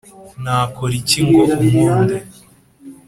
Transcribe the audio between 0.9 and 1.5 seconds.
iki ngo